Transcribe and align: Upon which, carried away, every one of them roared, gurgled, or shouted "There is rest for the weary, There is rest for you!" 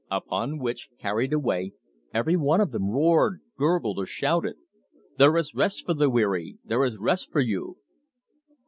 Upon 0.09 0.57
which, 0.57 0.89
carried 0.97 1.31
away, 1.31 1.73
every 2.11 2.35
one 2.35 2.59
of 2.59 2.71
them 2.71 2.89
roared, 2.89 3.39
gurgled, 3.55 3.99
or 3.99 4.07
shouted 4.07 4.55
"There 5.19 5.37
is 5.37 5.53
rest 5.53 5.85
for 5.85 5.93
the 5.93 6.09
weary, 6.09 6.57
There 6.65 6.83
is 6.83 6.97
rest 6.97 7.31
for 7.31 7.41
you!" 7.41 7.77